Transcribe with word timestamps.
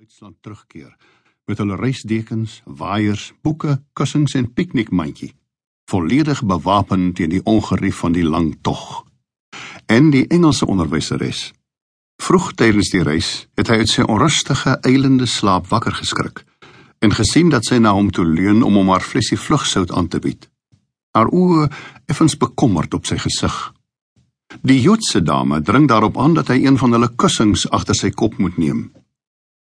Duitsland 0.00 0.36
terugkeer 0.40 0.96
met 1.44 1.58
hulle 1.60 1.76
reisdekens, 1.76 2.62
waaiers, 2.64 3.34
boeke, 3.44 3.74
kussings 3.92 4.32
en 4.38 4.46
piknikmandjie, 4.56 5.34
volledig 5.92 6.40
bewapen 6.48 7.10
teen 7.18 7.34
die 7.34 7.42
ongerief 7.44 7.98
van 8.00 8.14
die 8.16 8.24
lang 8.24 8.54
tog. 8.64 9.02
En 9.92 10.08
die 10.14 10.22
Engelse 10.32 10.64
onderwyseres. 10.72 11.40
Vroeg 12.22 12.54
tydens 12.56 12.88
die 12.94 13.02
reis 13.04 13.28
het 13.60 13.68
hy 13.68 13.82
uit 13.82 13.92
sy 13.92 14.06
onrustige 14.06 14.78
eilende 14.88 15.28
slaap 15.28 15.68
wakker 15.68 15.98
geskrik 15.98 16.46
en 17.04 17.12
gesien 17.18 17.52
dat 17.52 17.68
sy 17.68 17.76
na 17.76 17.92
hom 17.92 18.08
toe 18.08 18.24
leun 18.24 18.64
om 18.64 18.80
hom 18.80 18.94
haar 18.94 19.04
flesie 19.04 19.36
vlugsout 19.36 19.92
aan 19.92 20.08
te 20.08 20.22
bied. 20.24 20.48
Haar 21.12 21.28
oë 21.28 21.68
effens 22.08 22.38
bekommerd 22.40 22.96
op 22.96 23.04
sy 23.04 23.20
gesig. 23.20 23.58
Die 24.64 24.80
Joodse 24.80 25.20
dame 25.20 25.60
dring 25.60 25.92
daarop 25.92 26.16
aan 26.16 26.40
dat 26.40 26.48
hy 26.48 26.62
een 26.64 26.80
van 26.80 26.96
hulle 26.96 27.12
kussings 27.20 27.68
agter 27.68 28.00
sy 28.00 28.14
kop 28.16 28.40
moet 28.40 28.56
neem. 28.56 28.88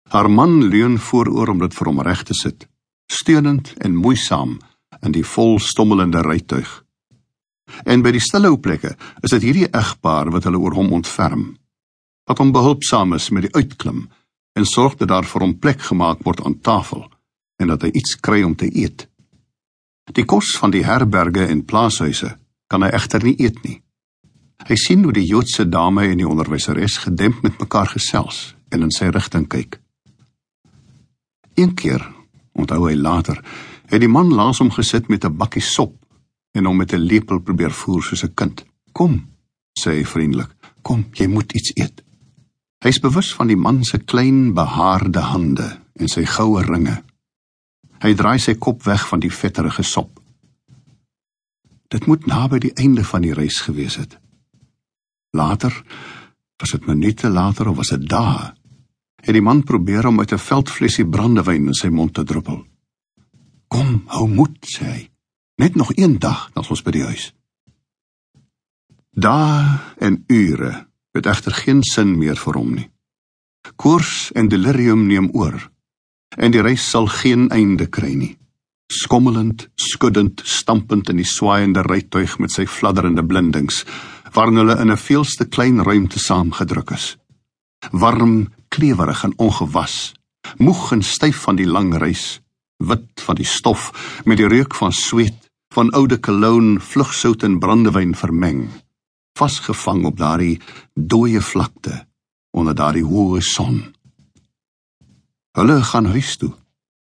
Haar 0.08 0.30
man 0.30 0.68
leun 0.68 0.98
vooroor 0.98 1.48
om 1.52 1.58
dit 1.60 1.74
vir 1.76 1.88
hom 1.90 2.00
reg 2.00 2.22
te 2.24 2.34
sit, 2.34 2.64
steunend 3.12 3.74
en 3.84 3.96
moeisaam 3.96 4.56
in 5.04 5.12
die 5.12 5.24
vol 5.24 5.58
stommelende 5.60 6.22
rytuig. 6.24 6.68
En 7.84 8.00
by 8.02 8.14
die 8.16 8.22
stille 8.24 8.50
plekke 8.56 8.94
is 9.22 9.34
dit 9.34 9.44
hierdie 9.44 9.68
egpaar 9.68 10.30
wat 10.32 10.48
hulle 10.48 10.60
oor 10.62 10.76
hom 10.78 10.94
ontferm, 10.96 11.50
wat 12.24 12.40
hom 12.40 12.54
behulpsaam 12.56 13.12
is 13.18 13.28
met 13.30 13.44
die 13.46 13.54
uitklim 13.56 14.06
en 14.56 14.66
sorg 14.66 14.96
dat 14.96 15.10
daar 15.12 15.28
vir 15.28 15.44
hom 15.44 15.58
plek 15.60 15.84
gemaak 15.90 16.24
word 16.24 16.40
aan 16.46 16.56
tafel 16.64 17.04
en 17.60 17.68
dat 17.74 17.84
hy 17.84 17.90
iets 18.00 18.16
kry 18.16 18.40
om 18.46 18.56
te 18.56 18.70
eet. 18.72 19.04
Die 20.16 20.24
kos 20.24 20.54
van 20.56 20.72
die 20.72 20.86
herberge 20.88 21.44
en 21.52 21.66
plaashuise 21.68 22.32
kan 22.72 22.84
hy 22.84 22.88
egter 22.96 23.24
nie 23.24 23.36
eet 23.36 23.60
nie. 23.64 23.76
Hy 24.68 24.76
sien 24.80 25.04
hoe 25.04 25.12
die 25.12 25.26
Joodse 25.28 25.68
dame 25.68 26.06
en 26.08 26.18
die 26.18 26.28
onderwyseres 26.28 26.96
gedemp 27.04 27.44
met 27.44 27.60
mekaar 27.60 27.92
gesels 27.92 28.54
en 28.72 28.88
in 28.88 28.94
sy 28.94 29.12
rigting 29.12 29.44
kyk. 29.52 29.78
Een 31.58 31.74
keer, 31.74 32.04
onthou 32.54 32.84
hy 32.86 32.94
later, 32.94 33.40
het 33.90 33.98
die 34.00 34.10
man 34.10 34.30
langs 34.30 34.60
hom 34.62 34.70
gesit 34.70 35.08
met 35.10 35.24
'n 35.24 35.36
bakkie 35.36 35.62
sop 35.62 35.94
en 36.54 36.64
hom 36.64 36.76
met 36.76 36.92
'n 36.92 37.06
lepel 37.10 37.40
probeer 37.40 37.70
voer 37.70 38.02
soos 38.02 38.22
'n 38.24 38.34
kind. 38.34 38.64
"Kom," 38.92 39.28
sê 39.80 39.90
hy 39.90 40.04
vriendelik. 40.04 40.54
"Kom, 40.82 41.06
jy 41.12 41.26
moet 41.26 41.52
iets 41.52 41.72
eet." 41.74 42.04
Hy 42.78 42.88
is 42.88 43.00
bewus 43.00 43.34
van 43.34 43.46
die 43.46 43.56
man 43.56 43.84
se 43.84 43.98
klein 43.98 44.54
behaarde 44.54 45.20
hande 45.20 45.80
en 45.94 46.08
sy 46.08 46.24
goue 46.24 46.62
ringe. 46.62 47.02
Hy 47.98 48.14
draai 48.14 48.38
sy 48.38 48.54
kop 48.54 48.82
weg 48.82 49.08
van 49.08 49.20
die 49.20 49.32
vetterige 49.32 49.82
sop. 49.82 50.20
Dit 51.88 52.06
moet 52.06 52.26
naby 52.26 52.58
die 52.58 52.72
einde 52.74 53.04
van 53.04 53.22
die 53.22 53.34
reis 53.34 53.60
gewees 53.60 53.96
het. 53.96 54.18
Later, 55.30 55.84
was 56.56 56.70
dit 56.70 56.86
minute 56.86 57.28
later 57.28 57.68
of 57.68 57.76
was 57.76 57.88
dit 57.88 58.08
dae? 58.08 58.57
Het 59.22 59.34
die 59.34 59.42
man 59.42 59.62
probeer 59.62 60.06
om 60.06 60.20
uit 60.20 60.32
'n 60.32 60.38
veldflesie 60.38 61.06
brandewyn 61.06 61.66
in 61.66 61.74
sy 61.74 61.88
mond 61.88 62.14
te 62.14 62.24
druppel. 62.24 62.66
"Kom, 63.68 64.02
hou 64.06 64.28
moed," 64.28 64.58
sê 64.66 64.84
hy. 64.84 65.10
"Net 65.56 65.74
nog 65.74 65.92
een 65.94 66.18
dag, 66.18 66.50
dan 66.52 66.62
is 66.62 66.70
ons 66.70 66.82
by 66.82 66.90
die 66.90 67.04
huis." 67.04 67.34
Dae 69.10 69.78
en 69.98 70.24
ure 70.26 70.86
het 71.12 71.26
egter 71.26 71.52
geen 71.52 71.82
sin 71.82 72.18
meer 72.18 72.36
vir 72.36 72.54
hom 72.54 72.74
nie. 72.74 72.90
Koors 73.76 74.30
en 74.32 74.48
delirium 74.48 75.06
neem 75.06 75.30
oor 75.32 75.70
en 76.36 76.52
die 76.52 76.62
reis 76.62 76.84
sal 76.90 77.06
geen 77.06 77.48
einde 77.54 77.86
kry 77.86 78.12
nie. 78.14 78.36
Skommelend, 78.92 79.66
skuddend, 79.74 80.42
stampend 80.44 81.08
in 81.12 81.16
die 81.20 81.26
swaaiende 81.28 81.82
rytuig 81.82 82.38
met 82.38 82.52
sy 82.54 82.66
fladderende 82.66 83.24
blindings, 83.24 83.82
waarin 84.32 84.56
hulle 84.56 84.78
in 84.80 84.90
'n 84.90 84.96
veelste 84.96 85.44
klein 85.44 85.82
ruimte 85.82 86.18
saamgedruk 86.18 86.90
is. 86.90 87.16
Warm, 87.90 88.48
klewerig 88.78 89.24
en 89.26 89.34
ongewas, 89.42 90.14
moeg 90.62 90.92
en 90.94 91.02
styf 91.02 91.42
van 91.48 91.58
die 91.58 91.66
lang 91.66 91.90
reis, 91.98 92.38
wit 92.78 93.24
van 93.26 93.38
die 93.38 93.46
stof 93.46 93.90
met 94.24 94.38
die 94.38 94.46
reuk 94.46 94.76
van 94.78 94.94
sweet, 94.94 95.48
van 95.74 95.90
oude 95.98 96.20
cologne, 96.22 96.78
vlugsout 96.80 97.42
en 97.42 97.58
brandewyn 97.58 98.14
vermeng, 98.14 98.68
vasgevang 99.38 100.06
op 100.06 100.16
daardie 100.18 100.60
dooie 100.94 101.42
vlakte 101.42 102.04
onder 102.54 102.74
daardie 102.78 103.04
hoë 103.06 103.42
son. 103.44 103.82
Hulle 105.58 105.82
gaan 105.82 106.08
huis 106.14 106.36
toe, 106.38 106.54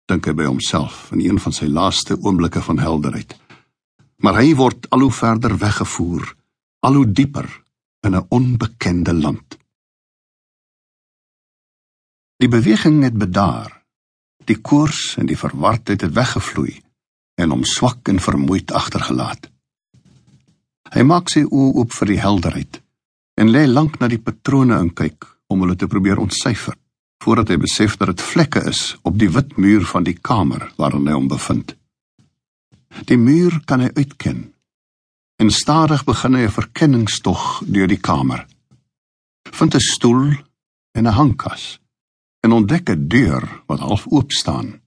dink 0.08 0.26
hy 0.26 0.34
by 0.36 0.48
homself 0.48 1.10
in 1.14 1.22
een 1.22 1.38
van 1.44 1.54
sy 1.54 1.68
laaste 1.68 2.16
oomblikke 2.18 2.64
van 2.64 2.80
helderheid. 2.80 3.36
Maar 4.24 4.40
hy 4.40 4.54
word 4.56 4.88
al 4.92 5.04
hoe 5.06 5.12
verder 5.12 5.54
weggevoer, 5.60 6.24
al 6.84 6.98
hoe 6.98 7.08
dieper 7.08 7.48
in 8.04 8.16
'n 8.16 8.26
onbekende 8.28 9.12
land. 9.12 9.60
Die 12.40 12.48
beweging 12.48 13.02
het 13.04 13.18
bedaar. 13.20 13.82
Die 14.48 14.56
koers 14.56 15.16
en 15.20 15.26
die 15.28 15.36
verwardheid 15.36 16.00
het 16.00 16.14
weggevloei 16.16 16.78
en 17.36 17.50
hom 17.52 17.64
swak 17.68 18.08
en 18.08 18.20
vermoeid 18.20 18.72
agtergelaat. 18.72 19.50
Hy 20.90 21.02
maak 21.04 21.28
sy 21.28 21.42
oë 21.44 21.74
oop 21.82 21.92
vir 21.98 22.08
die 22.08 22.20
helderheid 22.20 22.78
en 23.40 23.52
lê 23.52 23.66
lank 23.68 23.98
na 24.00 24.08
die 24.08 24.20
patrone 24.24 24.78
en 24.80 24.88
kyk 24.96 25.26
om 25.52 25.64
hulle 25.64 25.76
te 25.76 25.88
probeer 25.88 26.22
ontsyfer 26.22 26.78
voordat 27.20 27.52
hy 27.52 27.58
besef 27.60 27.98
dat 28.00 28.14
dit 28.14 28.24
vlekke 28.24 28.64
is 28.72 28.80
op 29.04 29.20
die 29.20 29.28
wit 29.28 29.52
muur 29.60 29.84
van 29.92 30.08
die 30.08 30.16
kamer 30.16 30.70
waarin 30.80 31.10
hy 31.10 31.18
hom 31.18 31.28
bevind. 31.28 31.76
Die 33.04 33.20
muur 33.20 33.60
kan 33.68 33.84
hy 33.84 33.90
uitken. 34.00 34.46
En 35.36 35.52
stadig 35.52 36.06
begin 36.08 36.40
hy 36.40 36.48
'n 36.48 36.56
verkenningstog 36.56 37.62
deur 37.68 37.88
die 37.88 38.00
kamer. 38.00 38.46
Vind 39.44 39.74
'n 39.74 39.80
stoel 39.80 40.32
en 40.96 41.04
'n 41.06 41.16
hangkas 41.20 41.79
en 42.40 42.52
ontdek 42.52 42.90
'n 42.90 43.08
deur 43.08 43.62
wat 43.66 43.80
half 43.80 44.06
oop 44.06 44.32
staan 44.32 44.80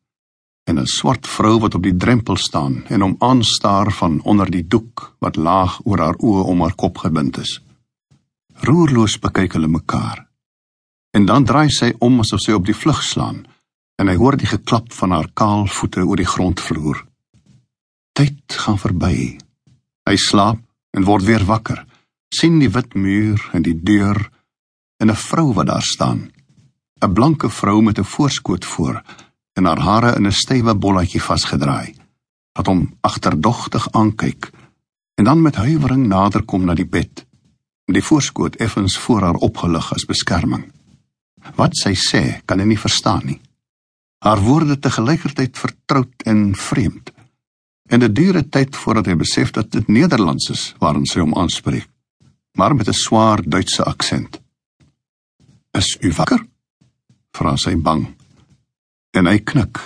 en 0.64 0.80
'n 0.80 0.86
swart 0.86 1.28
vrou 1.28 1.60
wat 1.60 1.76
op 1.76 1.84
die 1.84 1.96
drempel 1.96 2.38
staan 2.38 2.86
en 2.88 3.02
hom 3.02 3.16
aanstaar 3.20 3.92
van 3.92 4.22
onder 4.22 4.52
die 4.52 4.68
doek 4.68 5.16
wat 5.20 5.36
laag 5.36 5.80
oor 5.84 6.00
haar 6.00 6.18
oë 6.18 6.44
om 6.44 6.62
haar 6.62 6.76
kop 6.76 6.98
gebind 6.98 7.38
is. 7.38 7.62
Roerloos 8.54 9.20
bekyk 9.20 9.54
hulle 9.54 9.68
mekaar. 9.68 10.28
En 11.12 11.26
dan 11.26 11.46
draai 11.46 11.70
sy 11.70 11.94
om 12.00 12.20
asof 12.20 12.40
sy 12.40 12.52
op 12.52 12.66
die 12.66 12.76
vlug 12.76 13.04
slaan 13.04 13.46
en 13.96 14.08
hy 14.08 14.16
hoor 14.16 14.38
die 14.38 14.50
geklap 14.50 14.94
van 14.94 15.12
haar 15.12 15.30
kaal 15.34 15.68
voete 15.68 16.02
oor 16.06 16.18
die 16.18 16.32
grondvloer. 16.36 17.06
Tyd 18.14 18.44
gaan 18.48 18.80
verby. 18.80 19.38
Hy 20.10 20.16
slaap 20.18 20.60
en 20.94 21.04
word 21.04 21.24
weer 21.24 21.46
wakker, 21.46 21.86
sien 22.34 22.60
die 22.60 22.70
wit 22.70 22.96
muur 22.96 23.50
en 23.54 23.62
die 23.62 23.78
deur 23.84 24.30
en 25.02 25.10
'n 25.10 25.16
vrou 25.16 25.54
wat 25.54 25.68
daar 25.68 25.82
staan. 25.84 26.32
'n 27.04 27.14
blanke 27.14 27.50
vrou 27.50 27.82
met 27.82 28.00
'n 28.00 28.12
voorskoot 28.16 28.66
voor 28.66 29.04
en 29.54 29.66
haar 29.66 29.80
hare 29.80 30.16
in 30.16 30.28
'n 30.28 30.32
stywe 30.32 30.76
bolletjie 30.76 31.22
vasgedraai, 31.22 31.96
wat 32.54 32.66
hom 32.66 32.98
agterdogtig 33.02 33.92
aankyk 33.92 34.52
en 35.16 35.24
dan 35.24 35.42
met 35.42 35.56
huiwering 35.56 36.08
naderkom 36.08 36.66
na 36.66 36.74
die 36.74 36.88
bed, 36.88 37.26
met 37.86 37.96
die 37.96 38.04
voorskoot 38.04 38.56
effens 38.56 38.98
voor 38.98 39.22
haar 39.22 39.36
opgelig 39.36 39.94
as 39.94 40.06
beskerming. 40.06 40.72
Wat 41.56 41.76
sy 41.78 41.94
sê, 41.94 42.42
kan 42.46 42.60
hy 42.60 42.66
nie 42.66 42.80
verstaan 42.80 43.26
nie. 43.26 43.42
Haar 44.18 44.40
woorde 44.40 44.80
te 44.80 44.90
gelykertyd 44.90 45.58
vertroud 45.58 46.24
en 46.24 46.56
vreemd. 46.56 47.12
En 47.88 48.00
dit 48.00 48.16
duur 48.16 48.38
'n 48.38 48.50
tyd 48.50 48.76
voordat 48.76 49.06
hy 49.06 49.16
besef 49.16 49.52
dat 49.52 49.72
dit 49.72 49.88
Nederlands 49.88 50.50
is 50.50 50.76
waarin 50.80 51.06
sy 51.06 51.20
hom 51.20 51.36
aanspreek, 51.36 51.88
maar 52.58 52.76
met 52.76 52.88
'n 52.88 52.94
swaar 52.94 53.42
Duitse 53.50 53.84
aksent. 53.84 54.42
"Is 55.72 55.98
u 56.02 56.12
wakker?" 56.12 56.52
Vra 57.38 57.56
sy 57.58 57.76
bang. 57.76 58.06
En 59.18 59.30
hy 59.30 59.40
knik. 59.40 59.80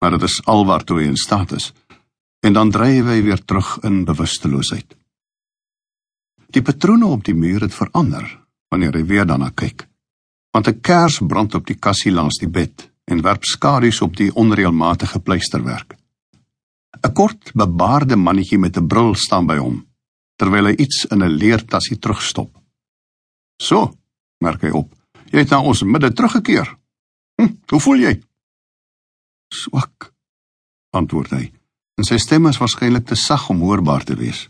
Maar 0.00 0.16
dit 0.16 0.26
is 0.28 0.40
alwaartoe 0.44 1.00
hy 1.00 1.08
in 1.10 1.20
staat 1.20 1.52
is. 1.56 1.72
En 2.44 2.52
dan 2.56 2.70
dryf 2.70 3.08
hy 3.08 3.22
weer 3.24 3.42
terug 3.44 3.78
in 3.84 4.04
bewusteloosheid. 4.04 4.96
Die 6.52 6.62
patrone 6.62 7.06
op 7.06 7.24
die 7.24 7.34
muur 7.34 7.66
het 7.66 7.74
verander 7.74 8.26
wanneer 8.70 8.96
hy 8.98 9.04
weer 9.08 9.26
daarna 9.26 9.50
kyk. 9.50 9.86
Want 10.52 10.68
'n 10.68 10.80
kers 10.80 11.18
brand 11.20 11.54
op 11.54 11.66
die 11.66 11.78
kassie 11.78 12.12
langs 12.12 12.38
die 12.38 12.48
bed 12.48 12.90
en 13.04 13.22
werp 13.22 13.44
skadu's 13.44 14.00
op 14.00 14.16
die 14.16 14.32
onreëlmatige 14.34 15.20
pleisterwerk. 15.20 15.96
'n 17.04 17.12
Kort, 17.12 17.52
bebaarde 17.54 18.16
mannetjie 18.16 18.58
met 18.58 18.76
'n 18.76 18.86
bril 18.86 19.14
staan 19.14 19.46
by 19.46 19.56
hom 19.56 19.86
terwyl 20.36 20.66
hy 20.66 20.74
iets 20.76 21.06
in 21.06 21.22
'n 21.22 21.36
leertassie 21.40 21.98
terugstop. 21.98 22.50
"So," 23.62 23.96
merk 24.38 24.62
hy 24.62 24.70
op. 24.70 24.94
Jy 25.32 25.42
het 25.42 25.52
na 25.52 25.60
ons 25.62 25.82
midde 25.82 26.12
teruggekeer. 26.12 26.68
Hm, 27.40 27.52
hoe 27.70 27.80
voel 27.80 28.02
jy? 28.04 28.12
Swak, 29.54 30.10
antwoord 30.96 31.34
hy. 31.36 31.44
En 31.96 32.06
sy 32.06 32.18
stem 32.20 32.48
is 32.50 32.60
waarskynlik 32.60 33.06
te 33.08 33.16
sag 33.18 33.48
om 33.52 33.64
hoorbaar 33.64 34.04
te 34.04 34.16
wees. 34.18 34.46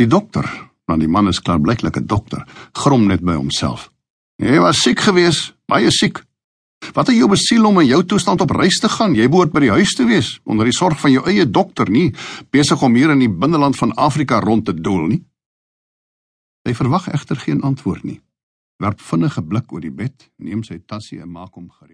Die 0.00 0.08
dokter, 0.08 0.46
want 0.88 1.04
die 1.04 1.10
man 1.10 1.28
is 1.28 1.40
klaarblyklik 1.40 1.96
'n 1.96 2.06
dokter, 2.06 2.46
grom 2.72 3.06
net 3.06 3.20
by 3.20 3.34
homself. 3.34 3.90
Jy 4.36 4.58
was 4.58 4.82
siek 4.82 5.00
geweest, 5.00 5.54
baie 5.66 5.90
siek. 5.90 6.24
Wat 6.94 7.06
het 7.06 7.16
jou 7.16 7.28
besiel 7.28 7.66
om 7.66 7.80
in 7.80 7.86
jou 7.86 8.04
toestand 8.04 8.40
op 8.40 8.50
reis 8.50 8.78
te 8.80 8.88
gaan? 8.88 9.14
Jy 9.14 9.28
behoort 9.28 9.52
by 9.52 9.60
die 9.60 9.70
huis 9.70 9.94
te 9.94 10.04
wees 10.04 10.40
onder 10.44 10.64
die 10.64 10.72
sorg 10.72 10.98
van 11.00 11.12
jou 11.12 11.26
eie 11.26 11.50
dokter, 11.50 11.90
nie 11.90 12.14
besig 12.50 12.82
om 12.82 12.94
hier 12.94 13.10
in 13.10 13.18
die 13.18 13.28
binneland 13.28 13.76
van 13.76 13.94
Afrika 13.94 14.40
rond 14.40 14.64
te 14.64 14.74
doel 14.74 15.06
nie. 15.06 15.24
Hy 16.64 16.74
verwag 16.74 17.08
egter 17.08 17.36
geen 17.36 17.62
antwoord 17.62 18.04
nie 18.04 18.20
werp 18.80 19.00
vinnige 19.04 19.42
blik 19.44 19.72
oor 19.72 19.84
die 19.84 19.92
bed, 19.92 20.30
neem 20.40 20.62
sy 20.64 20.78
tassie 20.88 21.20
en 21.20 21.32
maak 21.34 21.56
hom 21.58 21.68
gereed. 21.68 21.88